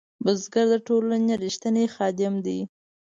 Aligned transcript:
بزګر 0.23 0.65
د 0.71 0.73
ټولنې 0.87 1.33
رښتینی 1.43 1.85
خادم 1.95 2.33
دی 2.45 2.59